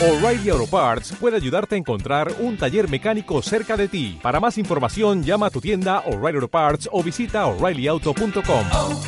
[0.00, 4.16] O'Reilly Auto Parts puede ayudarte a encontrar un taller mecánico cerca de ti.
[4.22, 8.66] Para más información, llama a tu tienda O'Reilly Auto Parts o visita oreillyauto.com.
[8.74, 9.02] oh,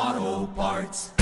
[0.00, 1.14] oh, Parts.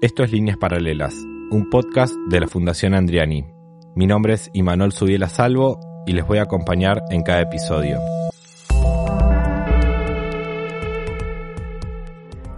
[0.00, 1.14] Esto es Líneas Paralelas,
[1.50, 3.44] un podcast de la Fundación Andriani.
[3.94, 7.98] Mi nombre es Imanol Subiela Salvo y les voy a acompañar en cada episodio.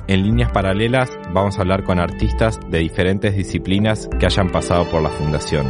[0.09, 5.01] En Líneas Paralelas vamos a hablar con artistas de diferentes disciplinas que hayan pasado por
[5.01, 5.67] la Fundación.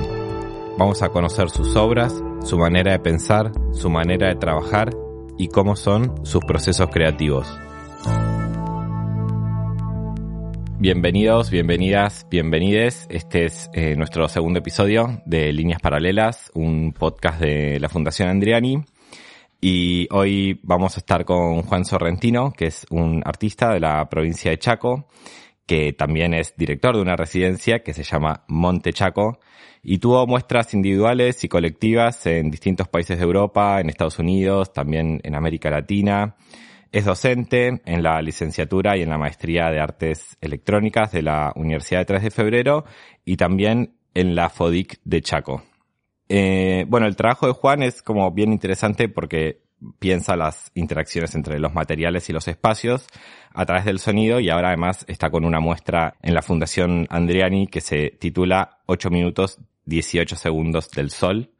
[0.79, 4.91] Vamos a conocer sus obras, su manera de pensar, su manera de trabajar
[5.39, 7.47] y cómo son sus procesos creativos.
[10.83, 13.07] Bienvenidos, bienvenidas, bienvenides.
[13.09, 18.83] Este es eh, nuestro segundo episodio de Líneas Paralelas, un podcast de la Fundación Andriani.
[19.61, 24.51] Y hoy vamos a estar con Juan Sorrentino, que es un artista de la provincia
[24.51, 25.07] de Chaco,
[25.67, 29.39] que también es director de una residencia que se llama Monte Chaco,
[29.85, 35.21] y tuvo muestras individuales y colectivas en distintos países de Europa, en Estados Unidos, también
[35.23, 36.35] en América Latina.
[36.93, 42.01] Es docente en la licenciatura y en la maestría de artes electrónicas de la Universidad
[42.01, 42.85] de 3 de Febrero
[43.25, 45.63] y también en la FODIC de Chaco.
[46.29, 49.63] Eh, bueno, el trabajo de Juan es como bien interesante porque
[49.99, 53.07] piensa las interacciones entre los materiales y los espacios
[53.53, 57.67] a través del sonido y ahora además está con una muestra en la Fundación Andriani
[57.69, 61.51] que se titula 8 minutos 18 segundos del sol.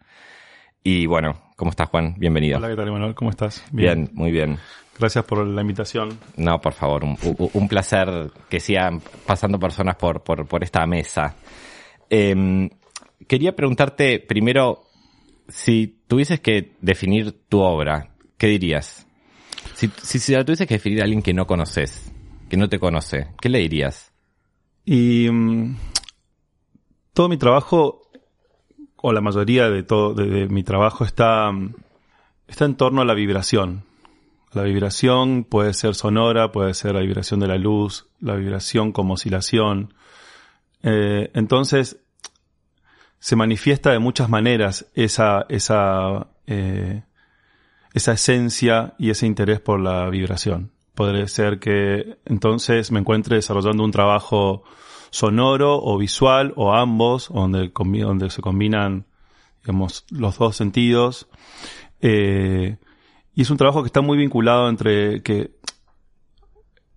[0.85, 2.17] Y bueno, ¿cómo estás Juan?
[2.19, 2.59] Bienvenido.
[2.59, 3.15] Hola, ¿qué tal, Emanuel?
[3.15, 3.63] ¿Cómo estás?
[3.71, 4.59] Bien, muy bien.
[4.99, 6.19] Gracias por la invitación.
[6.37, 7.17] No, por favor, un,
[7.53, 11.37] un placer que sigan pasando personas por, por, por esta mesa.
[12.11, 12.69] Eh,
[13.29, 14.87] quería preguntarte primero,
[15.47, 19.07] si tuvieses que definir tu obra, ¿qué dirías?
[19.75, 22.13] Si, si, si la tuvieses que definir a alguien que no conoces,
[22.51, 24.13] que no te conoce, ¿qué le dirías?
[24.85, 25.77] Y um,
[27.13, 28.02] todo mi trabajo,
[29.03, 31.53] o la mayoría de todo de, mi trabajo, está,
[32.47, 33.85] está en torno a la vibración.
[34.53, 39.15] La vibración puede ser sonora, puede ser la vibración de la luz, la vibración como
[39.15, 39.93] oscilación.
[40.83, 41.99] Eh, entonces,
[43.19, 47.03] se manifiesta de muchas maneras esa, esa, eh,
[47.95, 50.71] esa esencia y ese interés por la vibración.
[50.95, 54.63] Podría ser que entonces me encuentre desarrollando un trabajo
[55.13, 59.05] sonoro o visual o ambos, donde, donde se combinan
[59.63, 61.29] digamos, los dos sentidos.
[62.01, 62.79] Eh,
[63.35, 65.53] y es un trabajo que está muy vinculado entre que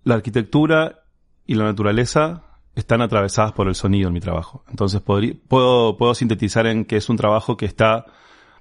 [0.02, 1.02] la arquitectura
[1.46, 2.42] y la naturaleza
[2.74, 4.64] están atravesadas por el sonido en mi trabajo.
[4.68, 8.06] Entonces puedo, puedo sintetizar en que es un trabajo que está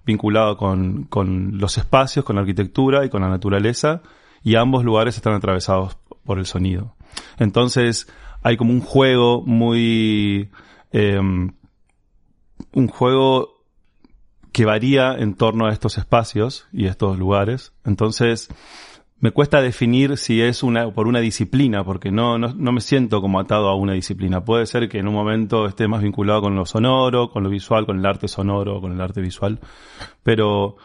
[0.05, 4.01] vinculado con, con los espacios, con la arquitectura y con la naturaleza,
[4.43, 6.95] y ambos lugares están atravesados por el sonido.
[7.37, 8.07] Entonces
[8.45, 10.51] hay como un juego muy...
[10.91, 13.63] Eh, un juego
[14.51, 17.73] que varía en torno a estos espacios y estos lugares.
[17.85, 18.49] Entonces,
[19.19, 23.19] me cuesta definir si es una por una disciplina, porque no, no, no, me siento
[23.19, 24.45] como atado a una disciplina.
[24.45, 27.87] Puede ser que en un momento esté más vinculado con lo sonoro, con lo visual,
[27.87, 29.59] con el arte sonoro, con el arte visual,
[30.21, 30.77] pero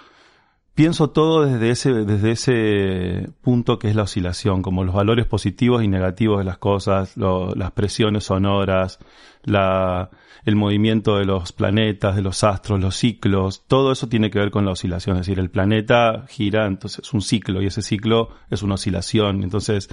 [0.81, 5.85] pienso todo desde ese, desde ese punto que es la oscilación, como los valores positivos
[5.85, 8.99] y negativos de las cosas, lo, las presiones sonoras,
[9.45, 10.09] la,
[10.47, 14.51] el movimiento de los planetas, de los astros, los ciclos, todo eso tiene que ver
[14.51, 15.17] con la oscilación.
[15.17, 19.43] Es decir, el planeta gira, entonces es un ciclo y ese ciclo es una oscilación.
[19.43, 19.91] Entonces,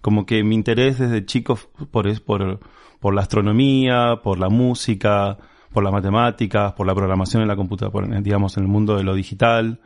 [0.00, 1.58] como que mi interés desde chico
[1.90, 2.60] por, por,
[3.00, 5.36] por la astronomía, por la música,
[5.72, 9.16] por las matemáticas, por la programación en la computadora, digamos, en el mundo de lo
[9.16, 9.80] digital,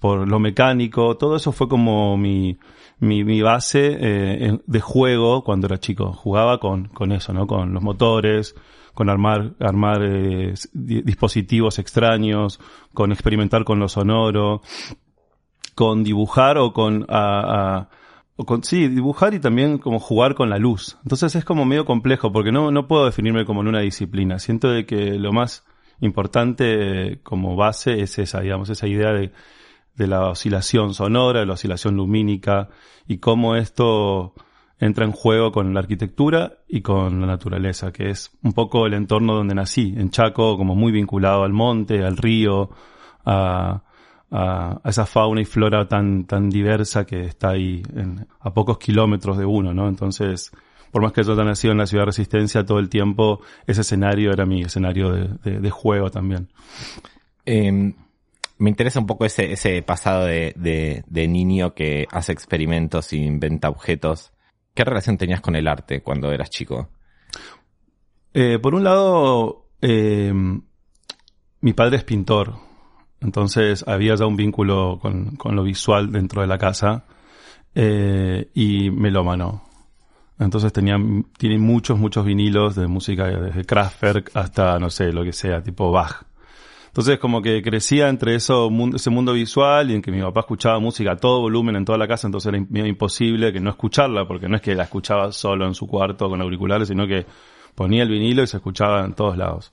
[0.00, 2.58] por lo mecánico, todo eso fue como mi,
[2.98, 6.14] mi, mi base eh, de juego cuando era chico.
[6.14, 7.46] Jugaba con, con eso, ¿no?
[7.46, 8.54] Con los motores,
[8.94, 12.58] con armar, armar eh, dispositivos extraños,
[12.94, 14.62] con experimentar con lo sonoro,
[15.74, 17.88] con dibujar o con, a, a,
[18.36, 20.96] o con, sí, dibujar y también como jugar con la luz.
[21.02, 24.38] Entonces es como medio complejo porque no, no puedo definirme como en una disciplina.
[24.38, 25.66] Siento de que lo más
[26.00, 29.32] importante como base es esa, digamos, esa idea de,
[29.96, 32.68] de la oscilación sonora, de la oscilación lumínica
[33.06, 34.34] y cómo esto
[34.80, 38.94] entra en juego con la arquitectura y con la naturaleza, que es un poco el
[38.94, 42.70] entorno donde nací, en Chaco, como muy vinculado al monte, al río,
[43.26, 43.82] a,
[44.30, 49.36] a, esa fauna y flora tan, tan diversa que está ahí en, a pocos kilómetros
[49.36, 49.86] de uno, ¿no?
[49.86, 50.50] Entonces,
[50.90, 53.82] por más que yo haya nacido en la ciudad de Resistencia todo el tiempo, ese
[53.82, 56.48] escenario era mi escenario de, de, juego también.
[57.44, 57.92] Eh,
[58.60, 64.32] me interesa un poco ese, pasado de, niño que hace experimentos e inventa objetos.
[64.74, 66.90] ¿Qué relación tenías con el arte cuando eras chico?
[68.34, 70.32] Eh, por un lado, eh,
[71.62, 72.54] mi padre es pintor,
[73.20, 77.06] entonces había ya un vínculo con, con lo visual dentro de la casa
[77.74, 79.64] eh, y melómano.
[80.38, 80.98] Entonces tenía,
[81.38, 85.90] tiene muchos, muchos vinilos de música desde Kraftwerk hasta, no sé, lo que sea, tipo
[85.90, 86.29] Bach.
[86.90, 90.80] Entonces como que crecía entre eso, ese mundo visual y en que mi papá escuchaba
[90.80, 94.48] música a todo volumen en toda la casa, entonces era imposible que no escucharla, porque
[94.48, 97.26] no es que la escuchaba solo en su cuarto con auriculares, sino que
[97.76, 99.70] ponía el vinilo y se escuchaba en todos lados.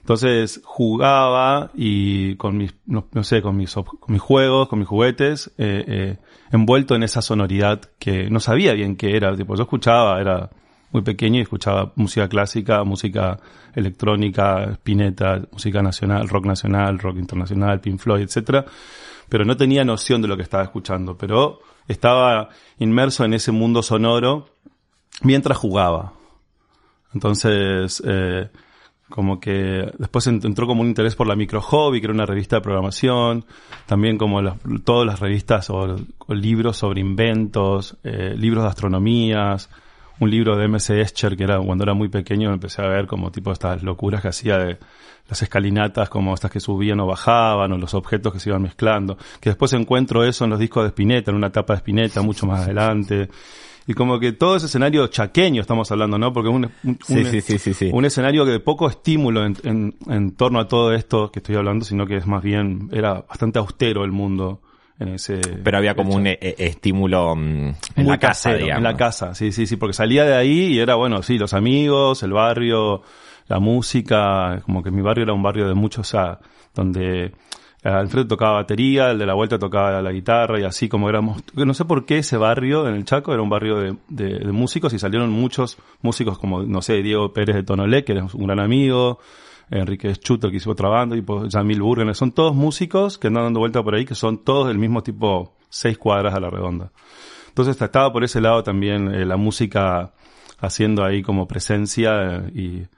[0.00, 4.88] Entonces jugaba y con mis, no, no sé, con mis, con mis juegos, con mis
[4.88, 6.16] juguetes, eh, eh,
[6.50, 9.36] envuelto en esa sonoridad que no sabía bien qué era.
[9.36, 10.50] Tipo, yo escuchaba, era
[10.92, 13.38] muy pequeño y escuchaba música clásica, música
[13.74, 18.64] electrónica, Spinetta, música nacional, rock nacional, rock internacional, Pink Floyd, etcétera.
[19.28, 21.16] Pero no tenía noción de lo que estaba escuchando.
[21.16, 22.48] Pero estaba
[22.78, 24.48] inmerso en ese mundo sonoro
[25.22, 26.14] mientras jugaba.
[27.14, 28.48] Entonces, eh,
[29.08, 32.26] como que después ent- entró como un interés por la Micro Hobby, que era una
[32.26, 33.44] revista de programación,
[33.86, 35.96] también como las- todas las revistas o,
[36.26, 39.68] o libros sobre inventos, eh, libros de astronomías,
[40.20, 41.00] un libro de M.C.
[41.00, 44.28] Escher que era cuando era muy pequeño empecé a ver como tipo estas locuras que
[44.28, 44.78] hacía de
[45.28, 49.16] las escalinatas como estas que subían o bajaban o los objetos que se iban mezclando,
[49.40, 52.46] que después encuentro eso en los discos de Spinetta, en una etapa de Spinetta mucho
[52.46, 53.28] más adelante.
[53.86, 56.32] Y como que todo ese escenario chaqueño estamos hablando, ¿no?
[56.32, 57.90] Porque es un, un- Sí, un- sí, sí, sí, sí.
[57.92, 61.56] un escenario que de poco estímulo en, en, en torno a todo esto que estoy
[61.56, 64.60] hablando, sino que es más bien, era bastante austero el mundo
[65.00, 65.38] en ese...
[65.64, 66.18] Pero había como hecho.
[66.18, 68.78] un eh, eh, estímulo mm, en Muy la casa, casero, digamos.
[68.78, 71.52] En la casa, sí, sí, sí, porque salía de ahí y era, bueno, sí, los
[71.54, 73.02] amigos, el barrio,
[73.48, 76.38] la música, como que mi barrio era un barrio de muchos, o sea,
[76.74, 77.32] donde
[77.82, 81.42] al frente tocaba batería, el de la vuelta tocaba la guitarra y así como éramos,
[81.54, 84.52] no sé por qué ese barrio en el Chaco era un barrio de, de- de
[84.52, 88.46] músicos y salieron muchos músicos como, no sé, Diego Pérez de Tonolé, que era un
[88.46, 89.18] gran amigo,
[89.70, 93.44] Enrique Schutter que hizo otra banda y pues Jamil Burgener, son todos músicos que andan
[93.44, 96.90] dando vuelta por ahí, que son todos del mismo tipo, seis cuadras a la redonda.
[97.48, 100.12] Entonces estaba por ese lado también eh, la música
[100.58, 102.88] haciendo ahí como presencia eh,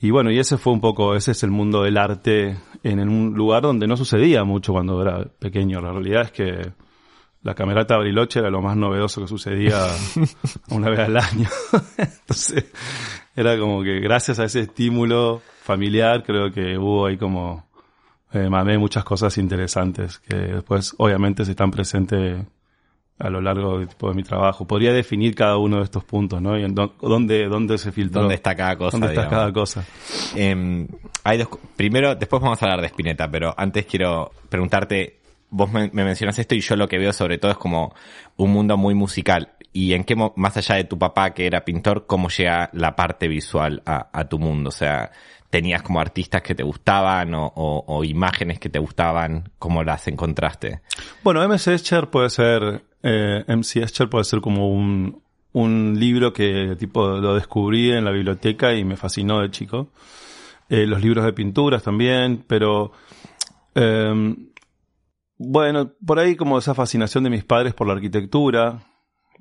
[0.00, 3.00] y, y bueno, y ese fue un poco, ese es el mundo del arte en
[3.08, 5.80] un lugar donde no sucedía mucho cuando era pequeño.
[5.80, 6.72] La realidad es que
[7.42, 9.86] la camerata Bariloche era lo más novedoso que sucedía
[10.70, 11.48] una vez al año.
[11.98, 12.66] Entonces,
[13.34, 17.66] era como que gracias a ese estímulo familiar creo que hubo ahí como,
[18.32, 22.44] eh, mamé muchas cosas interesantes que después obviamente se están presentes
[23.18, 24.66] a lo largo de, tipo, de mi trabajo.
[24.66, 26.58] Podría definir cada uno de estos puntos, ¿no?
[26.58, 28.22] Y en dó- dónde, dónde se filtró.
[28.22, 29.38] ¿Dónde está cada cosa, ¿Dónde está digamos?
[29.38, 29.84] cada cosa?
[30.34, 30.86] Eh,
[31.22, 35.20] hay dos, primero, después vamos a hablar de Spinetta, pero antes quiero preguntarte,
[35.52, 37.94] vos me, me mencionas esto y yo lo que veo sobre todo es como
[38.36, 39.50] un mundo muy musical.
[39.72, 43.28] ¿Y en qué, más allá de tu papá que era pintor, cómo llega la parte
[43.28, 44.68] visual a, tu mundo?
[44.68, 45.12] O sea,
[45.48, 49.50] ¿tenías como artistas que te gustaban o imágenes que te gustaban?
[49.58, 50.80] ¿Cómo las encontraste?
[51.22, 55.22] Bueno, MC Escher puede ser, eh, MC Escher puede ser como un,
[55.52, 59.88] un libro que tipo lo descubrí en la biblioteca y me fascinó de chico.
[60.68, 62.92] Eh, los libros de pinturas también, pero
[63.74, 64.34] eh,
[65.48, 68.80] bueno, por ahí como esa fascinación de mis padres por la arquitectura,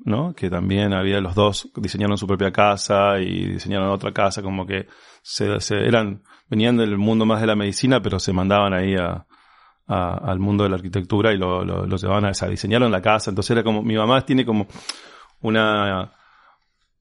[0.04, 0.34] ¿no?
[0.34, 4.88] Que también había los dos diseñaron su propia casa y diseñaron otra casa, como que
[5.22, 9.26] se, eran, venían del mundo más de la medicina, pero se mandaban ahí a,
[9.88, 13.30] al mundo de la arquitectura y lo, lo, lo llevaban a, o diseñaron la casa.
[13.32, 14.68] Entonces era como, mi mamá tiene como
[15.42, 16.14] una,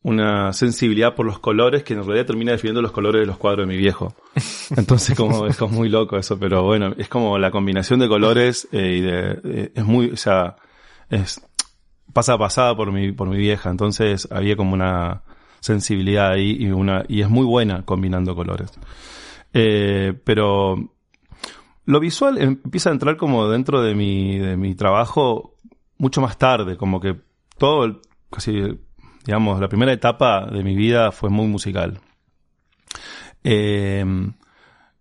[0.03, 3.67] una sensibilidad por los colores que en realidad termina definiendo los colores de los cuadros
[3.67, 4.15] de mi viejo.
[4.77, 8.67] Entonces como, es como muy loco eso, pero bueno, es como la combinación de colores
[8.73, 10.57] eh, y de, eh, es muy, o sea,
[11.11, 11.43] es,
[12.15, 13.69] pasa pasada por mi, por mi vieja.
[13.71, 15.23] Entonces había como una
[15.61, 18.71] sensibilidad ahí y una, y es muy buena combinando colores.
[19.53, 20.77] Eh, pero
[21.85, 25.57] lo visual empieza a entrar como dentro de mi, de mi trabajo
[25.99, 27.17] mucho más tarde, como que
[27.59, 27.99] todo, el-
[28.31, 28.79] casi,
[29.25, 32.01] digamos, la primera etapa de mi vida fue muy musical.
[33.45, 34.05] Eh,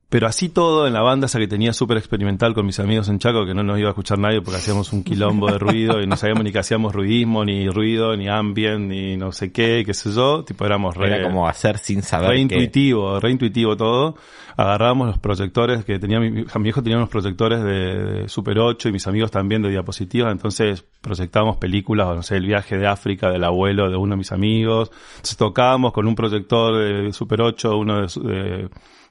[0.10, 3.20] pero así todo en la banda esa que tenía súper experimental con mis amigos en
[3.20, 6.08] Chaco, que no nos iba a escuchar nadie porque hacíamos un quilombo de ruido y
[6.08, 9.94] no sabíamos ni que hacíamos ruidismo, ni ruido, ni ambient, ni no sé qué, qué
[9.94, 14.16] sé yo, tipo éramos re, Era como hacer sin saber re intuitivo, re intuitivo todo.
[14.58, 18.90] Agarrábamos los proyectores que tenía mi, mi viejo tenía unos proyectores de, de Super 8
[18.90, 22.88] y mis amigos también de diapositivas, entonces proyectábamos películas, o no sé, el viaje de
[22.88, 24.92] África del abuelo de uno de mis amigos.
[25.12, 28.70] Entonces tocábamos con un proyector de Super 8, uno de, de,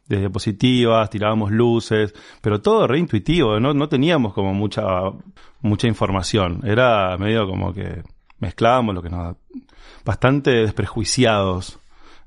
[0.08, 4.82] de diapositivas, tirábamos luces, pero todo re intuitivo, no, no teníamos como mucha,
[5.60, 6.62] mucha información.
[6.64, 8.02] Era medio como que
[8.38, 9.36] mezclábamos lo que nos
[10.04, 11.78] bastante desprejuiciados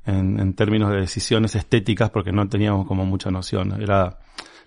[0.05, 3.81] en, en términos de decisiones estéticas porque no teníamos como mucha noción.
[3.81, 4.19] Era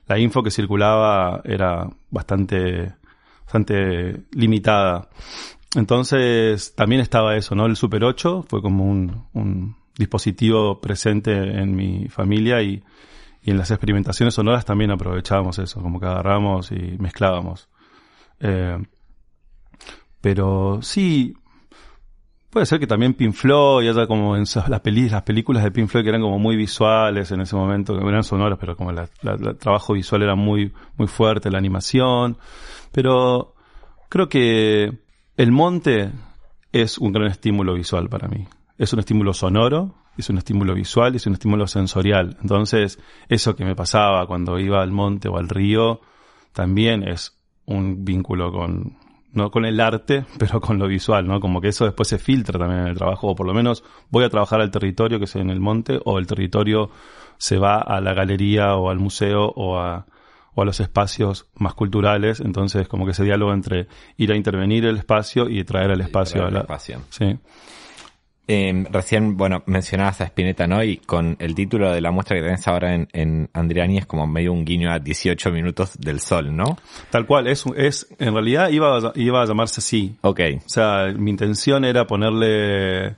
[0.06, 2.94] la info que circulaba era bastante
[3.44, 5.09] bastante limitada.
[5.76, 7.66] Entonces también estaba eso, ¿no?
[7.66, 12.83] El Super 8 fue como un, un dispositivo presente en mi familia y,
[13.43, 17.69] y, en las experimentaciones sonoras también aprovechábamos eso, como que agarramos y mezclábamos.
[18.41, 18.79] Eh,
[20.21, 21.35] pero sí,
[22.51, 26.05] puede ser que también Pink Floyd, haya como en las, las películas de Pink Floyd
[26.05, 29.09] que eran como muy visuales en ese momento, que eran sonoras, pero como el
[29.59, 32.39] trabajo visual era muy, muy fuerte, la animación.
[32.93, 33.55] Pero
[34.09, 34.99] creo que
[35.37, 36.13] el monte
[36.73, 38.47] es un gran estímulo visual para mí.
[38.76, 42.37] Es un estímulo sonoro, es un estímulo visual, es un estímulo sensorial.
[42.40, 46.00] Entonces, eso que me pasaba cuando iba al monte o al río,
[46.52, 48.97] también es un vínculo con,
[49.33, 51.40] no con el arte, pero con lo visual, ¿no?
[51.40, 54.25] Como que eso después se filtra también en el trabajo, o por lo menos voy
[54.25, 56.90] a trabajar al territorio que es en el monte, o el territorio
[57.37, 60.07] se va a la galería o al museo o a,
[60.54, 64.85] o a los espacios más culturales, entonces como que ese diálogo entre ir a intervenir
[64.87, 66.61] el espacio y traer el espacio a la...
[66.61, 67.02] espacio.
[67.11, 67.38] Sí.
[68.47, 70.83] Eh, recién, bueno, mencionabas a Spinetta, ¿no?
[70.85, 74.27] Y con el título de la muestra que tenés ahora en, en Andriani es como
[74.27, 76.77] medio un guiño a 18 minutos del sol, ¿no?
[77.11, 80.17] Tal cual, es, es en realidad iba a, iba a llamarse así.
[80.21, 80.41] Ok.
[80.59, 83.17] O sea, mi intención era ponerle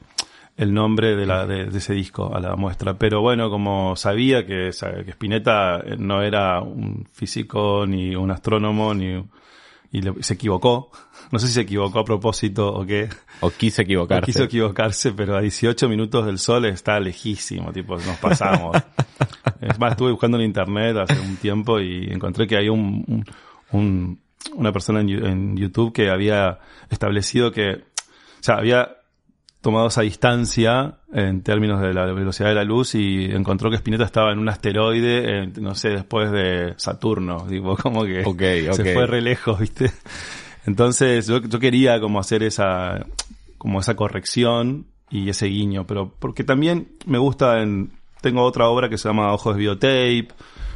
[0.57, 2.95] el nombre de, la, de, de, ese disco a la muestra.
[2.95, 4.71] Pero bueno, como sabía que,
[5.05, 9.23] que Spinetta no era un físico ni un astrónomo ni
[9.93, 10.91] y le, se equivocó.
[11.33, 13.09] No sé si se equivocó a propósito o qué.
[13.41, 14.23] O quiso equivocarse.
[14.23, 18.77] O quiso equivocarse, pero a 18 minutos del sol está lejísimo, tipo, nos pasamos.
[19.61, 23.25] es más, estuve buscando en internet hace un tiempo y encontré que hay un, un,
[23.73, 24.21] un
[24.55, 26.59] una persona en, en YouTube que había
[26.91, 28.97] establecido que, o sea, había
[29.67, 34.05] tomado esa distancia en términos de la velocidad de la luz y encontró que Spinetta
[34.05, 38.73] estaba en un asteroide, eh, no sé, después de Saturno, digo, como que okay, okay.
[38.73, 39.91] se fue re lejos, ¿viste?
[40.67, 43.07] Entonces yo, yo quería como hacer esa,
[43.59, 48.89] como esa corrección y ese guiño, pero porque también me gusta en, tengo otra obra
[48.89, 50.29] que se llama Ojos de Videotape,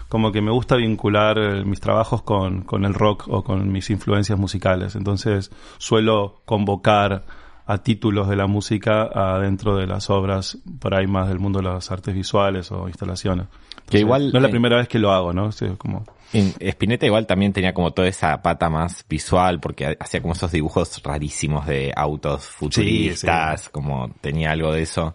[0.08, 4.36] como que me gusta vincular mis trabajos con, con el rock o con mis influencias
[4.36, 7.22] musicales, entonces suelo convocar
[7.70, 11.66] a títulos de la música adentro de las obras por ahí más del mundo de
[11.66, 13.46] las artes visuales o instalaciones.
[13.46, 15.52] Entonces, que igual no es la primera vez que lo hago, ¿no?
[15.52, 20.20] Sí, como en Spinetta igual también tenía como toda esa pata más visual porque hacía
[20.20, 23.72] como esos dibujos rarísimos de autos futuristas, sí, sí.
[23.72, 25.14] como tenía algo de eso.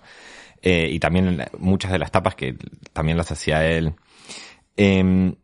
[0.62, 2.56] Eh, y también muchas de las tapas que
[2.94, 3.96] también las hacía él.
[4.78, 5.36] Eh,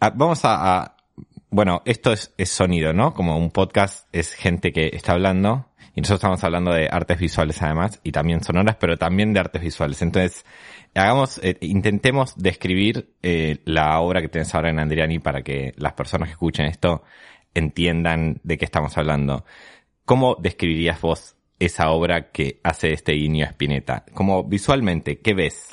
[0.00, 0.96] vamos a, a,
[1.50, 3.14] bueno, esto es, es sonido, ¿no?
[3.14, 7.62] Como un podcast es gente que está hablando y nosotros estamos hablando de artes visuales
[7.62, 10.02] además, y también sonoras, pero también de artes visuales.
[10.02, 10.44] Entonces,
[10.94, 15.92] hagamos, eh, intentemos describir eh, la obra que tenés ahora en Andriani para que las
[15.92, 17.04] personas que escuchen esto
[17.54, 19.44] entiendan de qué estamos hablando.
[20.04, 24.04] ¿Cómo describirías vos esa obra que hace este guiño Spinetta?
[24.14, 25.70] Como visualmente, ¿qué ves?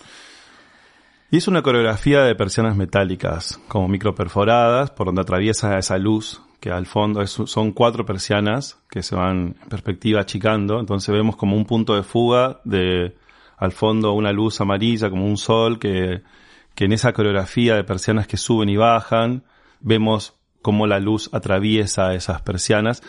[1.32, 6.70] Y es una coreografía de persianas metálicas, como microperforadas, por donde atraviesa esa luz que
[6.72, 11.65] al fondo son cuatro persianas que se van en perspectiva achicando, entonces vemos como un
[11.65, 13.18] punto de fuga de
[13.58, 16.22] al fondo una luz amarilla como un sol que,
[16.75, 19.44] que en esa coreografía de persianas que suben y bajan
[19.80, 23.01] vemos cómo la luz atraviesa esas persianas.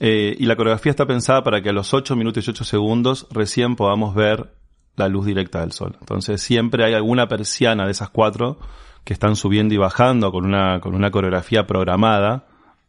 [0.00, 3.26] Eh, y la coreografía está pensada para que a los 8 minutos y 8 segundos
[3.30, 4.54] recién podamos ver
[4.96, 5.98] la luz directa del sol.
[6.00, 8.58] Entonces siempre hay alguna persiana de esas cuatro
[9.04, 12.46] que están subiendo y bajando con una, con una coreografía programada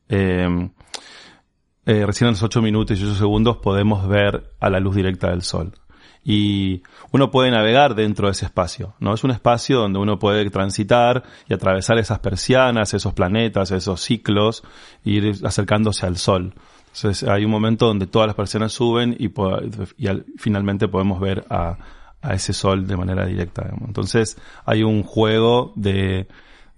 [0.10, 0.70] eh,
[1.86, 5.30] eh, recién en los 8 minutos y 8 segundos podemos ver a la luz directa
[5.30, 5.74] del sol.
[6.24, 6.82] Y
[7.12, 9.14] uno puede navegar dentro de ese espacio, ¿no?
[9.14, 14.64] Es un espacio donde uno puede transitar y atravesar esas persianas, esos planetas, esos ciclos,
[15.06, 16.56] e ir acercándose al sol.
[16.88, 19.30] Entonces hay un momento donde todas las persianas suben y,
[19.98, 21.78] y al, finalmente podemos ver a,
[22.20, 23.70] a, ese sol de manera directa.
[23.86, 24.36] Entonces
[24.66, 26.28] hay un juego de,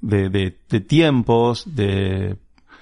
[0.01, 2.35] de tiempos, de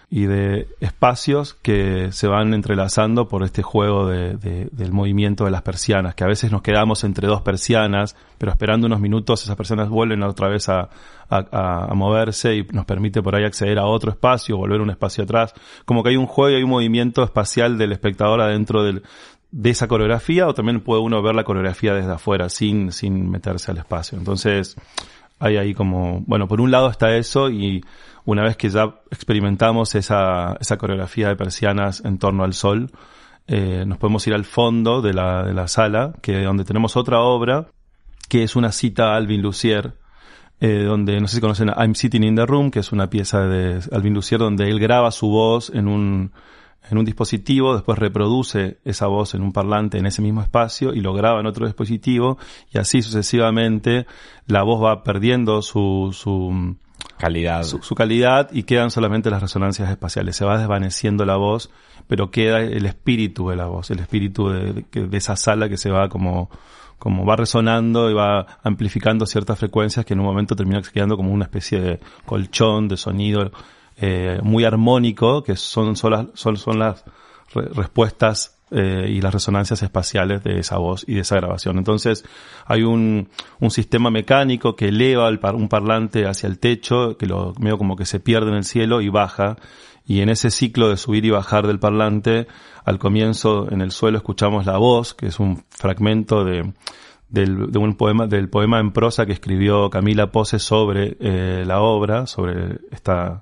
[0.10, 5.52] y de espacios que se van entrelazando por este juego de, de, del movimiento de
[5.52, 9.56] las persianas, que a veces nos quedamos entre dos persianas, pero esperando unos minutos esas
[9.56, 10.90] persianas vuelven otra vez a,
[11.96, 15.56] moverse y nos permite por ahí acceder a otro espacio, volver un espacio atrás.
[15.84, 19.02] Como que hay un juego y hay un movimiento espacial del espectador adentro del,
[19.52, 23.72] de esa coreografía o también puede uno ver la coreografía desde afuera sin, sin meterse
[23.72, 24.20] al espacio.
[24.20, 24.76] Entonces,
[25.40, 27.84] hay ahí como, bueno, por un lado está eso y
[28.26, 32.92] una vez que ya experimentamos esa, esa coreografía de persianas en torno al sol,
[33.48, 37.20] eh, nos podemos ir al fondo de la, de la sala, que donde tenemos otra
[37.20, 37.68] obra,
[38.28, 39.94] que es una cita a Alvin Lucier,
[40.60, 43.42] eh, donde no sé si conocen I'm Sitting in the Room, que es una pieza
[43.42, 46.32] de Alvin Lucier donde él graba su voz en un,
[46.90, 51.02] en un dispositivo, después reproduce esa voz en un parlante en ese mismo espacio y
[51.02, 52.38] lo graba en otro dispositivo
[52.74, 54.06] y así sucesivamente
[54.48, 56.76] la voz va perdiendo su, su
[57.18, 57.64] Calidad.
[57.64, 60.36] su, su calidad y quedan solamente las resonancias espaciales.
[60.36, 61.70] Se va desvaneciendo la voz,
[62.08, 65.78] pero queda el espíritu de la voz, el espíritu de, de- de esa sala que
[65.78, 66.50] se va como,
[67.00, 71.32] como va resonando y va amplificando ciertas frecuencias que en un momento termina quedando como
[71.32, 73.52] una especie de colchón de sonido
[73.98, 77.04] eh, muy armónico, que son, son, las, son, son las
[77.54, 81.78] re- respuestas eh, y las resonancias espaciales de esa voz y de esa grabación.
[81.78, 82.26] Entonces
[82.66, 87.28] hay un, un sistema mecánico que eleva el par- un parlante hacia el techo, que
[87.28, 89.58] lo medio como que se pierde en el cielo y baja.
[90.08, 92.46] Y en ese ciclo de subir y bajar del parlante,
[92.84, 96.74] al comienzo en el suelo escuchamos la voz, que es un fragmento de,
[97.30, 101.82] del, de un poema, del poema en prosa que escribió Camila Pose sobre eh, la
[101.82, 103.42] obra, sobre esta,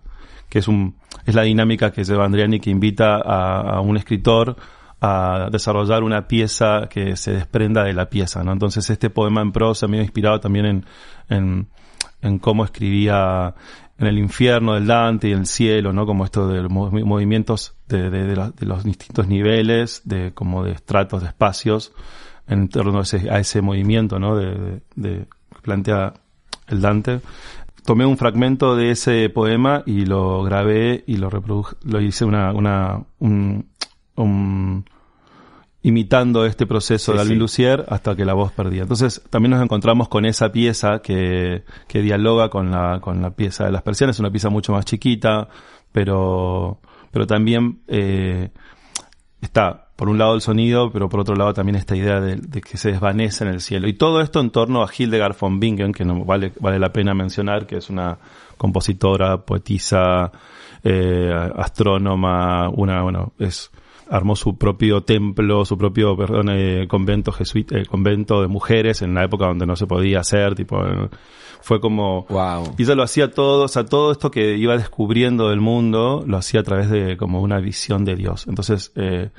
[0.53, 0.95] que es un,
[1.25, 4.55] es la dinámica que lleva Andriani que invita a, un escritor
[5.01, 8.51] a desarrollar una pieza que se desprenda de la pieza, ¿no?
[8.51, 10.85] Entonces este poema en prosa me ha inspirado también en,
[11.27, 11.67] en,
[12.21, 13.55] en cómo escribía
[13.97, 16.05] en el infierno del Dante y el cielo, ¿no?
[16.05, 20.73] Como esto de los movi- movimientos de, de- de los distintos niveles, de como de
[20.73, 21.93] estratos, de espacios,
[22.47, 24.35] en torno a ese, a ese movimiento, ¿no?
[24.35, 25.25] De- que
[25.63, 26.13] plantea
[26.67, 27.21] el Dante.
[27.85, 32.51] Tomé un fragmento de ese poema y lo grabé y lo reproduje, lo hice una,
[32.53, 33.67] una, un,
[34.15, 34.85] un-
[35.81, 37.39] imitando este proceso Sí, de Alvin sí.
[37.39, 38.83] Lucier hasta que la voz perdía.
[38.83, 43.65] Entonces también nos encontramos con esa pieza que, que dialoga con la, con la pieza
[43.65, 45.49] de las persianas, es una pieza mucho más chiquita,
[45.91, 46.79] pero,
[47.11, 48.49] pero también eh,
[49.41, 52.61] está por un lado el sonido, pero por otro lado también esta idea de, de
[52.61, 53.87] que se desvanece en el cielo.
[53.87, 57.13] Y todo esto en torno a Hildegard von Bingen, que no vale, vale la pena
[57.13, 58.17] mencionar, que es una
[58.57, 60.31] compositora, poetisa,
[60.83, 63.71] eh, astrónoma, una, bueno, es,
[64.09, 69.13] armó su propio templo, su propio, perdón, eh, convento jesuita, eh, convento de mujeres en
[69.13, 71.09] la época donde no se podía hacer, tipo, eh,
[71.61, 72.75] fue como, Wow.
[72.77, 76.37] y ella lo hacía todo, o sea, todo esto que iba descubriendo del mundo, lo
[76.37, 78.47] hacía a través de como una visión de Dios.
[78.47, 79.29] Entonces, eh,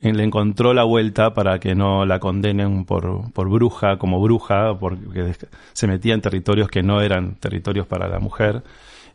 [0.00, 5.34] le encontró la vuelta para que no la condenen por, por bruja, como bruja, porque
[5.72, 8.62] se metía en territorios que no eran territorios para la mujer,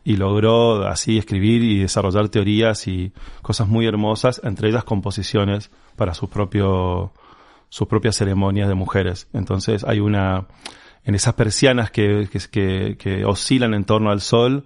[0.04, 6.14] y logró así escribir y desarrollar teorías y cosas muy hermosas, entre ellas composiciones para
[6.14, 7.12] sus propio,
[7.70, 9.28] sus propias ceremonias de mujeres.
[9.34, 10.48] Entonces hay una,
[11.06, 14.66] en esas persianas que, que, que oscilan en torno al sol,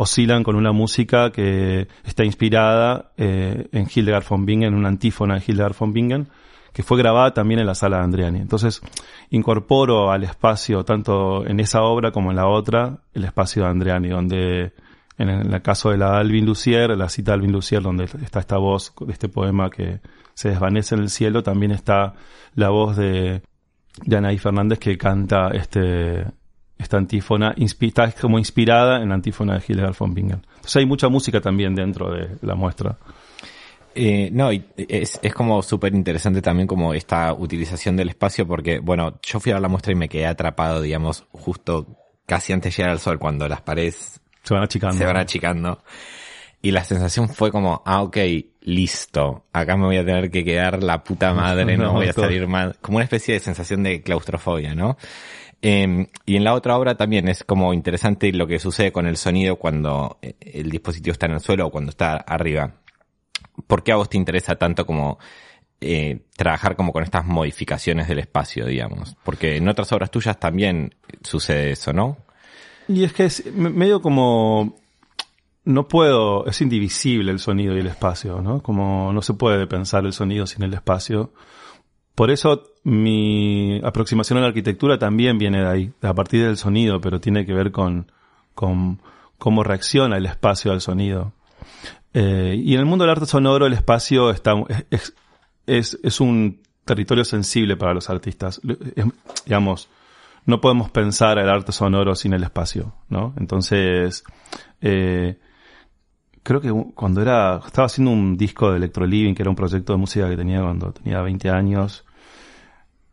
[0.00, 5.34] oscilan con una música que está inspirada eh, en Hildegard von Bingen, en una antífona
[5.34, 6.28] de Hildegard von Bingen,
[6.72, 8.38] que fue grabada también en la sala de Andriani.
[8.38, 8.80] Entonces,
[9.30, 14.08] incorporo al espacio, tanto en esa obra como en la otra, el espacio de Andriani,
[14.10, 14.72] donde
[15.18, 18.56] en el caso de la Alvin Lucier, la cita de Alvin Lucier, donde está esta
[18.56, 20.00] voz de este poema que
[20.34, 22.14] se desvanece en el cielo, también está
[22.54, 23.42] la voz de,
[24.04, 26.24] de Anaí Fernández que canta este,
[26.78, 30.42] esta antífona, está como inspirada en la antífona de Hildegard von Bingen.
[30.56, 32.96] Entonces hay mucha música también dentro de la muestra.
[33.94, 38.78] Eh, no, y es, es como súper interesante también como esta utilización del espacio porque,
[38.78, 41.86] bueno, yo fui a la muestra y me quedé atrapado, digamos, justo
[42.24, 44.96] casi antes de llegar al sol cuando las paredes Se van achicando.
[44.96, 45.82] se van achicando.
[46.60, 48.16] Y la sensación fue como, ah, ok,
[48.62, 52.12] listo, acá me voy a tener que quedar la puta madre, no, No, voy a
[52.12, 52.76] salir más.
[52.78, 54.96] Como una especie de sensación de claustrofobia, ¿no?
[55.60, 59.16] Eh, y en la otra obra también es como interesante lo que sucede con el
[59.16, 62.74] sonido cuando eh, el dispositivo está en el suelo o cuando está arriba.
[63.66, 65.18] ¿Por qué a vos te interesa tanto como
[65.80, 69.16] eh, trabajar como con estas modificaciones del espacio, digamos?
[69.24, 72.18] Porque en otras obras tuyas también sucede eso, ¿no?
[72.86, 74.76] Y es que es me- medio como
[75.64, 78.62] no puedo, es indivisible el sonido y el espacio, ¿no?
[78.62, 81.32] Como no se puede pensar el sonido sin el espacio.
[82.14, 87.00] Por eso mi aproximación a la arquitectura también viene de ahí, a partir del sonido,
[87.00, 88.10] pero tiene que ver con,
[88.54, 89.00] con
[89.36, 91.32] cómo reacciona el espacio al sonido.
[92.14, 94.54] Eh, y en el mundo del arte sonoro el espacio está,
[94.90, 95.14] es,
[95.66, 98.60] es, es un territorio sensible para los artistas.
[99.44, 99.88] Digamos,
[100.46, 103.34] no podemos pensar el arte sonoro sin el espacio, ¿no?
[103.36, 104.24] Entonces,
[104.80, 105.38] eh,
[106.42, 109.92] creo que cuando era, estaba haciendo un disco de Electro Living, que era un proyecto
[109.92, 112.06] de música que tenía cuando tenía 20 años,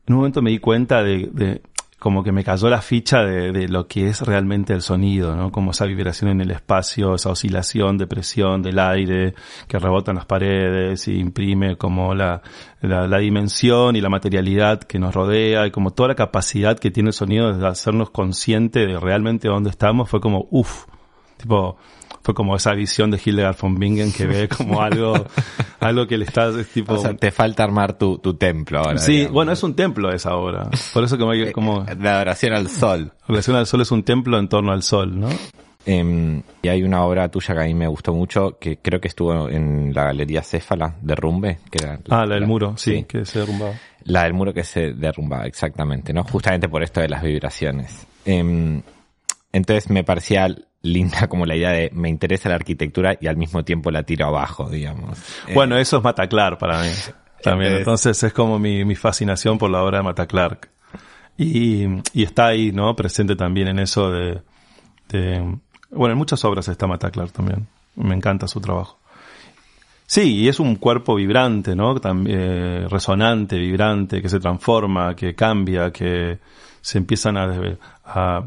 [0.07, 1.61] en un momento me di cuenta de, de
[2.05, 5.51] como que me cayó la ficha de, de lo que es realmente el sonido, ¿no?
[5.51, 9.33] Como esa vibración en el espacio, esa oscilación de presión del aire
[9.67, 12.43] que rebota en las paredes y imprime como la,
[12.81, 16.91] la, la dimensión y la materialidad que nos rodea y como toda la capacidad que
[16.91, 20.85] tiene el sonido de hacernos consciente de realmente dónde estamos, fue como, uff,
[21.37, 21.77] tipo,
[22.25, 25.13] fue como esa visión de Hildegard von Bingen que ve como algo,
[25.79, 26.95] algo que le está, es tipo...
[26.95, 28.97] O sea, te falta armar tu, tu templo ahora.
[28.97, 29.33] sí, digamos.
[29.33, 30.67] bueno, es un templo esa obra.
[30.91, 33.13] Por eso como, hay- como De adoración al sol.
[33.27, 35.29] relación al sol es un templo en torno al sol, ¿no?
[35.85, 39.07] Em, y hay una obra tuya que a mí me gustó mucho, que creo que
[39.07, 41.59] estuvo en la Galería Céfala de Rumbe.
[41.69, 43.73] Que era Ah, la del muro, sí, que se derrumbaba.
[44.05, 46.23] La del muro que se derrumbaba, exactamente, ¿no?
[46.23, 48.07] Justamente por esto de las vibraciones.
[48.25, 48.81] Em,
[49.53, 50.47] entonces me parecía
[50.85, 54.27] linda como la idea de me interesa la arquitectura y al mismo tiempo la tiro
[54.27, 55.17] abajo, digamos.
[55.47, 56.89] Eh, Bueno, eso es Mata Clark para mí.
[57.43, 57.73] También.
[57.73, 60.69] Entonces- Entonces es como mi, mi fascinación por la obra de Mata Clark.
[61.37, 62.95] Y, y está ahí, ¿no?
[62.95, 64.41] Presente también en eso de,
[65.09, 65.55] de-
[65.91, 67.67] bueno, en muchas obras está Mata Clark también.
[67.95, 68.97] Me encanta su trabajo.
[70.07, 71.99] Sí, y es un cuerpo vibrante, ¿no?
[71.99, 76.37] También, eh, resonante, vibrante, que se transforma, que cambia, que
[76.81, 77.51] se empiezan a,
[78.05, 78.43] a,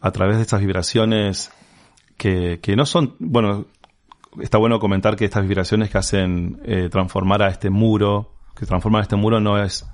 [0.00, 1.50] a través de estas vibraciones
[2.20, 3.64] que, que no son, bueno,
[4.42, 9.00] está bueno comentar que estas vibraciones que hacen eh, transformar a este muro, que transforman
[9.00, 9.88] a este muro no es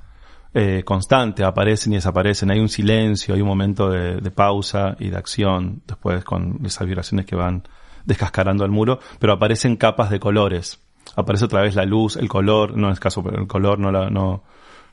[0.52, 5.16] eh, constante, aparecen y desaparecen, hay un silencio, hay un momento de, pausa y de
[5.16, 7.62] acción después con esas vibraciones que van
[8.04, 10.80] descascarando el muro, pero aparecen capas de colores.
[11.14, 14.10] Aparece otra vez la luz, el color, no es caso, pero el color no la,
[14.10, 14.42] no,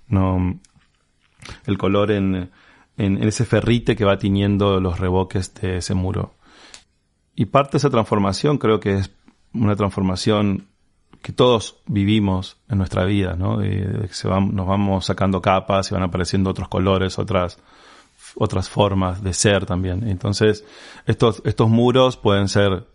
[0.08, 0.60] no,
[1.65, 2.52] el color en,
[2.96, 6.36] en, en ese ferrite que va tiñendo los revoques de ese muro.
[7.36, 9.12] Y parte de esa transformación creo que es
[9.54, 10.67] una transformación
[11.22, 13.58] que todos vivimos en nuestra vida, ¿no?
[13.58, 17.60] De, que se van, nos vamos sacando capas y van apareciendo otros colores, otras,
[18.36, 20.08] otras formas de ser también.
[20.08, 20.65] Entonces,
[21.06, 22.88] estos, estos muros pueden ser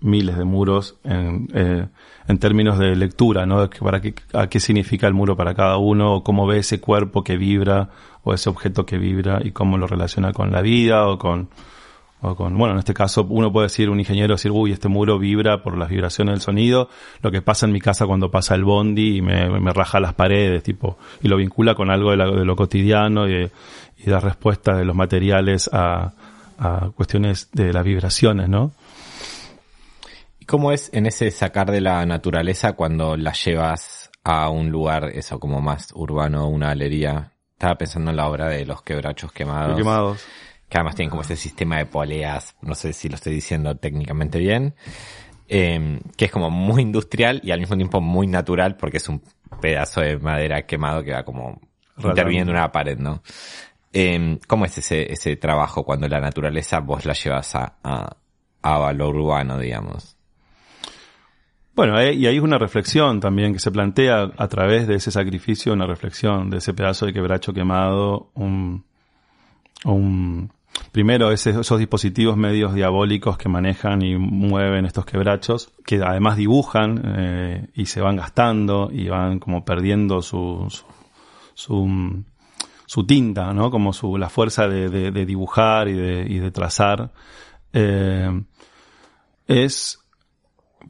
[0.00, 1.86] miles de muros en, eh,
[2.26, 3.68] en términos de lectura, ¿no?
[3.68, 7.22] Para qué, a qué significa el muro para cada uno, o cómo ve ese cuerpo
[7.22, 7.90] que vibra,
[8.24, 11.50] o ese objeto que vibra, y cómo lo relaciona con la vida, o con,
[12.24, 15.18] o con, bueno, en este caso uno puede decir, un ingeniero decir, uy, este muro
[15.18, 16.88] vibra por las vibraciones del sonido,
[17.20, 20.14] lo que pasa en mi casa cuando pasa el bondi y me, me raja las
[20.14, 23.50] paredes, tipo, y lo vincula con algo de, la- de lo cotidiano y,
[23.98, 26.12] y da respuesta de los materiales a,
[26.58, 28.72] a cuestiones de las vibraciones, ¿no?
[30.38, 35.10] ¿Y cómo es en ese sacar de la naturaleza cuando la llevas a un lugar,
[35.14, 37.32] eso como más urbano, una galería?
[37.52, 39.76] Estaba pensando en la obra de los quebrachos quemados.
[39.76, 40.24] Quemados.
[40.72, 44.38] Que además tienen como ese sistema de poleas, no sé si lo estoy diciendo técnicamente
[44.38, 44.74] bien,
[45.46, 49.22] eh, que es como muy industrial y al mismo tiempo muy natural porque es un
[49.60, 51.60] pedazo de madera quemado que va como
[51.98, 53.22] interviniendo en una pared, ¿no?
[53.92, 58.16] Eh, ¿Cómo es ese, ese trabajo cuando la naturaleza vos la llevas a, a,
[58.62, 60.16] a lo urbano, digamos?
[61.74, 65.10] Bueno, eh, y ahí es una reflexión también que se plantea a través de ese
[65.10, 68.86] sacrificio, una reflexión de ese pedazo de quebracho quemado, un,
[69.84, 70.50] un
[70.92, 77.02] primero ese- esos dispositivos medios diabólicos que manejan y mueven estos quebrachos, que además dibujan
[77.04, 80.66] eh, y se van gastando y van como perdiendo su,
[81.54, 83.70] su, tinta, ¿no?
[83.70, 87.12] Como su, la fuerza de, de- dibujar y de, y de trazar.
[87.72, 88.42] Eh,
[89.46, 89.98] es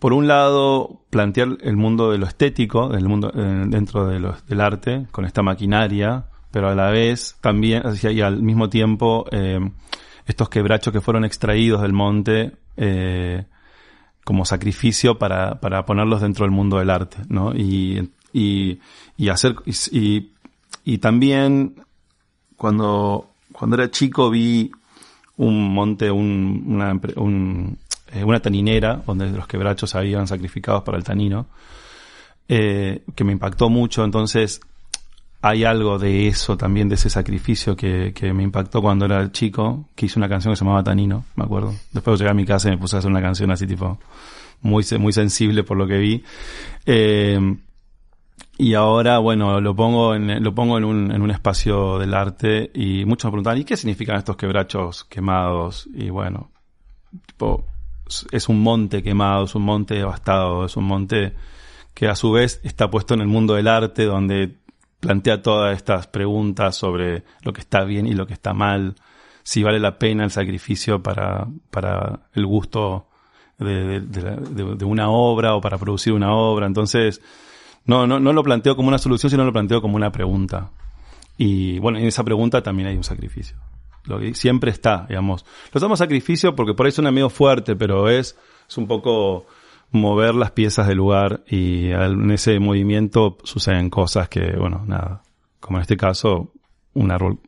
[0.01, 5.07] por un lado, plantear el mundo de lo estético, del mundo eh, dentro del arte,
[5.12, 9.59] con esta maquinaria, pero a la vez también, y al mismo tiempo, eh,
[10.27, 13.45] estos quebrachos que fueron extraídos del monte eh,
[14.23, 17.55] como sacrificio para, para ponerlos dentro del mundo del arte, ¿no?
[17.57, 18.79] Y, y,
[19.17, 19.57] y hacer,
[19.91, 20.31] y,
[20.85, 21.83] y, también
[22.57, 24.71] cuando, cuando era chico vi
[25.38, 27.79] un monte, un, una, un,
[28.12, 31.47] eh, una taninera donde los quebrachos habían sacrificados para el tanino,
[32.47, 34.05] que me impactó mucho.
[34.05, 34.61] Entonces,
[35.42, 39.88] hay algo de eso también, de ese sacrificio que, que me impactó cuando era chico,
[39.96, 41.74] que hice una canción que se llamaba Tanino, me acuerdo.
[41.92, 43.98] Después llegué a mi casa y me puse a hacer una canción así tipo,
[44.61, 46.22] muy, muy sensible por lo que vi.
[46.87, 47.57] Eh,
[48.59, 52.70] y ahora, bueno, lo pongo en, lo pongo en un, en un espacio del arte
[52.72, 55.88] y muchos me preguntan, ¿y qué significan estos quebrachos quemados?
[55.92, 56.52] Y bueno,
[57.26, 57.66] tipo,
[58.31, 61.35] es un monte quemado, es un monte devastado, es un monte
[61.94, 64.62] que a su vez está puesto en el mundo del arte donde
[65.03, 68.95] plantea todas estas preguntas sobre lo que está bien y lo que está mal,
[69.43, 73.09] si vale la pena el sacrificio para, para el gusto
[73.59, 76.67] de, de- de una obra o para producir una obra.
[76.67, 77.21] Entonces,
[77.85, 80.71] no, no, no lo planteo como una solución, sino lo planteo como una pregunta.
[81.37, 83.57] Y bueno, en esa pregunta también hay un sacrificio.
[84.05, 85.45] Lo que siempre está, digamos.
[85.73, 88.37] Lo llamo sacrificio porque por ahí suena medio fuerte, pero es,
[88.69, 89.47] es un poco
[89.92, 95.22] mover las piezas del lugar y en ese movimiento suceden cosas que, bueno, nada,
[95.61, 96.52] como en este caso,
[96.94, 97.38] un árbol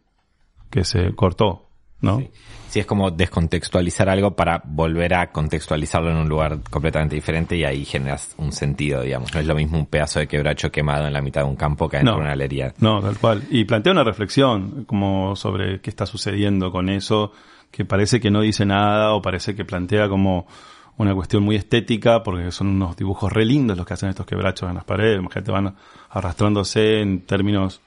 [0.71, 1.67] que se cortó,
[2.01, 2.19] ¿no?
[2.19, 2.31] Sí.
[2.69, 7.63] Sí, es como descontextualizar algo para volver a contextualizarlo en un lugar completamente diferente y
[7.65, 9.33] ahí generas un sentido, digamos.
[9.33, 11.89] No es lo mismo un pedazo de quebracho quemado en la mitad de un campo
[11.89, 12.15] que No.
[12.15, 12.75] de una galería.
[12.81, 13.45] No, tal cual.
[13.49, 17.31] Y plantea una reflexión como sobre qué está sucediendo con eso,
[17.71, 20.49] que parece que no dice nada o parece que plantea como
[20.97, 24.69] una cuestión muy estética, porque son unos dibujos re lindos los que hacen estos quebrachos
[24.69, 25.75] en las paredes, imagínate, van
[26.11, 27.81] arrastrándose en términos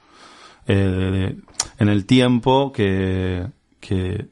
[0.66, 1.36] eh, de-
[1.78, 3.46] en el tiempo que,
[3.80, 4.26] que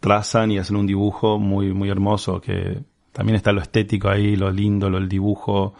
[0.00, 2.80] trazan y hacen un dibujo muy, muy hermoso, que
[3.12, 5.74] también está lo estético ahí, lo lindo, lo, el dibujo,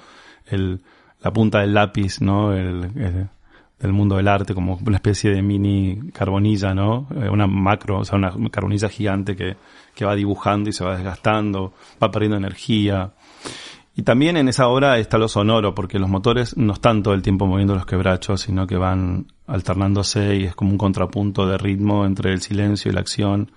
[0.46, 0.80] el,
[1.22, 2.52] la punta del lápiz, ¿no?
[2.52, 3.28] El-
[3.78, 7.06] del mundo del arte, como una especie de mini carbonilla, ¿no?
[7.14, 9.56] Eh, Una macro, o sea, una carbonilla gigante que,
[9.94, 13.12] que va dibujando y se va desgastando, va perdiendo energía.
[13.94, 17.22] Y también en esa obra está lo sonoro, porque los motores no están todo el
[17.22, 22.04] tiempo moviendo los quebrachos, sino que van alternándose y es como un contrapunto de ritmo
[22.04, 23.50] entre el silencio y la acción,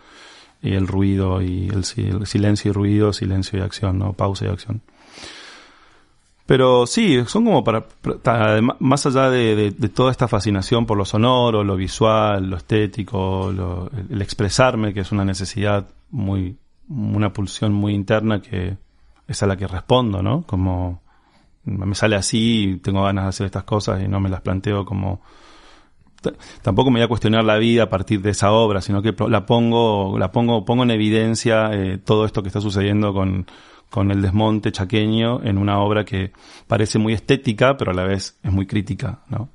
[0.61, 4.13] y el ruido y el, el silencio y ruido, silencio y acción, ¿no?
[4.13, 4.81] Pausa y acción.
[6.49, 7.81] Pero sí, son como para,
[8.23, 13.87] para- más allá de, toda esta fascinación por lo sonoro, lo visual, lo estético, lo-
[14.09, 16.57] el, expresarme, que es una necesidad muy,
[16.87, 18.77] una pulsión muy interna que
[19.27, 20.41] es a la que respondo, ¿no?
[20.47, 21.03] Como
[21.65, 25.21] me sale así tengo ganas de hacer estas cosas y no me las planteo como
[26.63, 29.45] tampoco me voy a cuestionar la vida a partir de esa obra, sino que la
[29.45, 33.45] pongo, la pongo, pongo en evidencia eh, todo esto que está sucediendo con,
[33.89, 36.31] con el desmonte chaqueño en una obra que
[36.67, 39.49] parece muy estética, pero a la vez es muy crítica, ¿no?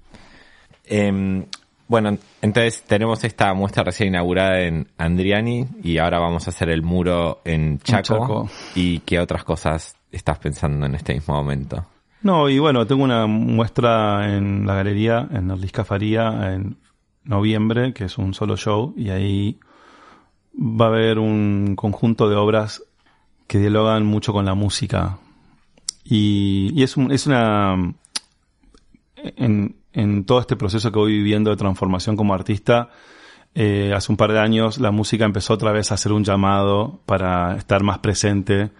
[0.87, 1.45] Eh,
[1.87, 6.83] bueno, entonces tenemos esta muestra recién inaugurada en Andriani y ahora vamos a hacer el
[6.83, 8.03] muro en Chaco.
[8.03, 8.51] Chaco.
[8.75, 11.85] ¿Y qué otras cosas estás pensando en este mismo momento?
[12.23, 16.79] No, y bueno, tengo una muestra en la galería, en Orlisca Faría, en
[17.23, 19.59] noviembre, que es un solo show, y ahí
[20.55, 22.83] va a haber un conjunto de obras
[23.47, 25.19] que dialogan mucho con la música.
[26.05, 27.95] Y, es, un- es una...
[29.37, 32.91] En, todo este proceso que voy viviendo de transformación como artista,
[33.55, 37.01] eh, hace un par de años la música empezó otra vez a hacer un llamado
[37.07, 38.71] para estar más presente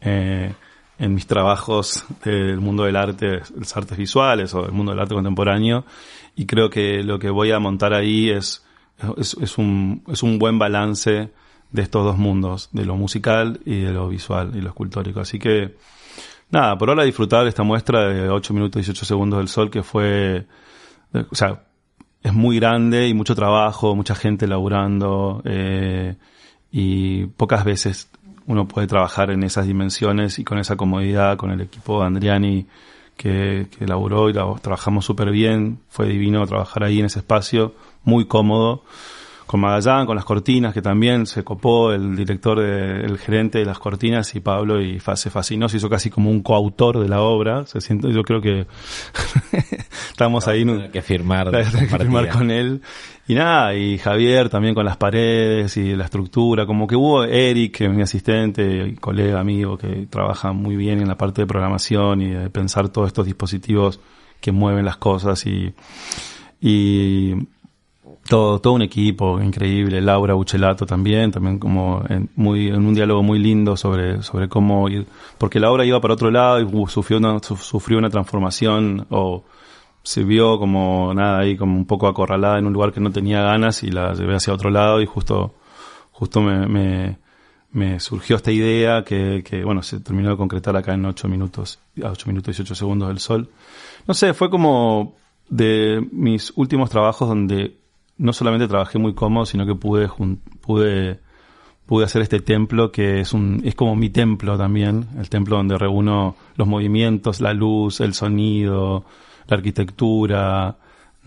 [0.00, 0.52] eh,
[0.98, 5.14] en mis trabajos del mundo del arte, las artes visuales o del mundo del arte
[5.14, 5.84] contemporáneo.
[6.34, 8.64] Y creo que lo que voy a montar ahí es,
[9.18, 11.30] es un, es un buen balance
[11.74, 15.18] de estos dos mundos, de lo musical y de lo visual y lo escultórico.
[15.18, 15.74] Así que,
[16.48, 19.82] nada, por ahora disfrutar esta muestra de 8 minutos y 18 segundos del sol que
[19.82, 20.46] fue,
[21.12, 21.64] eh, o sea,
[22.22, 26.14] es muy grande y mucho trabajo, mucha gente laburando eh,
[26.70, 28.08] y pocas veces
[28.46, 32.66] uno puede trabajar en esas dimensiones y con esa comodidad, con el equipo de Andriani
[33.16, 38.26] que, que laburó y trabajamos súper bien, fue divino trabajar ahí en ese espacio, muy
[38.26, 38.84] cómodo,
[39.46, 43.64] con Magallán, con las cortinas, que también se copó el director, de- el gerente de
[43.66, 47.20] las cortinas y Pablo y se fascinó, se hizo casi como un coautor de la
[47.20, 48.66] obra, se siente, yo creo que
[50.10, 52.80] estamos ahí Tener que firmar, tengo que firmar con él.
[53.26, 56.66] Y nada, y Javier también con las paredes y la estructura.
[56.66, 61.00] Como que hubo Eric, que es mi asistente y colega, amigo, que trabaja muy bien
[61.00, 63.98] en la parte de programación y de pensar todos estos dispositivos
[64.40, 65.72] que mueven las cosas y,
[66.60, 67.34] y
[68.28, 70.00] todo, todo un equipo increíble.
[70.00, 74.88] Laura Buchelato también, también como en, muy, en un diálogo muy lindo sobre, sobre cómo
[74.88, 75.06] ir,
[75.38, 79.44] porque la obra iba para otro lado y sufrió una, su- sufrió una transformación o
[80.02, 83.40] se vio como nada ahí como un poco acorralada en un lugar que no tenía
[83.42, 85.54] ganas y la llevé hacia otro lado y justo
[86.12, 87.18] justo me, me,
[87.72, 91.78] me surgió esta idea que, que bueno se terminó de concretar acá en 8 minutos
[92.02, 93.48] a 8 minutos y 18 segundos del sol
[94.06, 95.16] no sé fue como
[95.48, 97.78] de mis últimos trabajos donde
[98.18, 100.08] no solamente trabajé muy cómodo sino que pude
[100.60, 101.20] pude
[101.86, 105.76] pude hacer este templo que es un es como mi templo también el templo donde
[105.78, 109.04] reúno los movimientos la luz el sonido
[109.48, 110.76] la arquitectura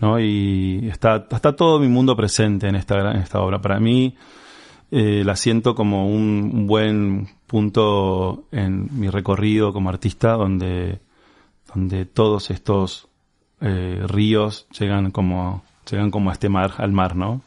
[0.00, 3.60] no y está está todo mi mundo presente en esta en esta obra.
[3.60, 4.14] Para mí
[4.90, 11.00] eh, la siento como un, un buen punto en mi recorrido como artista donde
[11.74, 13.08] donde todos estos
[13.60, 17.42] eh, ríos llegan como llegan como a este mar al mar no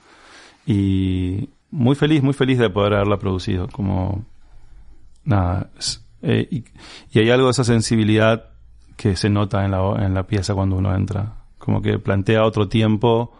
[0.65, 4.25] y muy feliz muy feliz de poder haberla producido como
[5.23, 5.69] nada
[6.21, 6.63] eh, y,
[7.11, 8.49] y hay algo de esa sensibilidad
[8.95, 12.67] que se nota en la, en la pieza cuando uno entra como que plantea otro
[12.67, 13.31] tiempo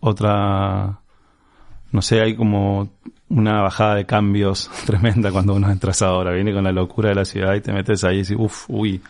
[0.00, 1.00] otra,
[1.92, 2.88] no sé, hay como
[3.28, 6.32] una bajada de cambios tremenda cuando uno entra ahora.
[6.32, 9.00] Viene con la locura de la ciudad y te metes ahí y dices, uff, uy,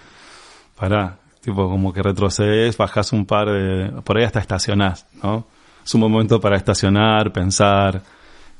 [0.77, 1.20] pará.
[1.41, 5.47] Tipo, como que retrocedes, bajas un par de, por ahí hasta estacionás, ¿no?
[5.83, 8.03] Es un momento para estacionar, pensar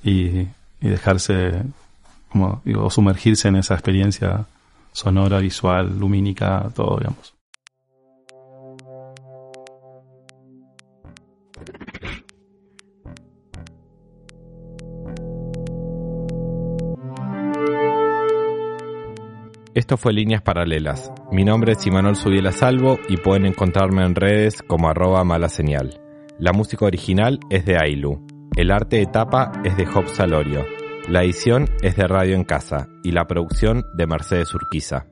[0.03, 0.49] y, y
[0.81, 1.63] dejarse,
[2.31, 4.47] como digo, sumergirse en esa experiencia
[4.93, 7.35] sonora, visual, lumínica, todo, digamos.
[19.81, 21.11] Esto fue Líneas Paralelas.
[21.33, 25.99] Mi nombre es Imanol Subiela Salvo y pueden encontrarme en redes como arroba mala señal.
[26.39, 28.27] La música original es de Ailu.
[28.55, 30.67] El arte de tapa es de Job Salorio.
[31.09, 35.07] La edición es de Radio en Casa y la producción de Mercedes Urquiza.